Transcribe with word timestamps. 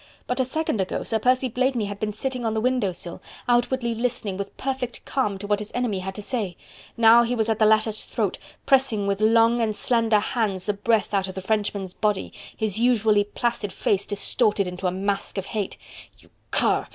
But 0.25 0.39
a 0.39 0.45
second 0.45 0.81
ago, 0.81 1.03
Sir 1.03 1.19
Percy 1.19 1.47
Blakeney 1.47 1.85
had 1.85 1.99
been 1.99 2.11
sitting 2.11 2.43
on 2.43 2.55
the 2.55 2.59
window 2.59 2.91
sill, 2.91 3.21
outwardly 3.47 3.93
listening 3.93 4.35
with 4.35 4.57
perfect 4.57 5.05
calm 5.05 5.37
to 5.37 5.45
what 5.45 5.59
his 5.59 5.69
enemy 5.75 5.99
had 5.99 6.15
to 6.15 6.23
say; 6.23 6.57
now 6.97 7.21
he 7.21 7.35
was 7.35 7.49
at 7.49 7.59
the 7.59 7.67
latter's 7.67 8.05
throat, 8.05 8.39
pressing 8.65 9.05
with 9.05 9.21
long 9.21 9.61
and 9.61 9.75
slender 9.75 10.19
hands 10.19 10.65
the 10.65 10.73
breath 10.73 11.13
out 11.13 11.27
of 11.27 11.35
the 11.35 11.39
Frenchman's 11.41 11.93
body, 11.93 12.33
his 12.57 12.79
usually 12.79 13.23
placid 13.23 13.71
face 13.71 14.07
distorted 14.07 14.65
into 14.65 14.87
a 14.87 14.91
mask 14.91 15.37
of 15.37 15.45
hate. 15.45 15.77
"You 16.17 16.31
cur!... 16.49 16.87